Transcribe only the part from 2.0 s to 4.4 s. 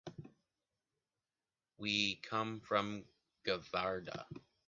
come from Gavarda.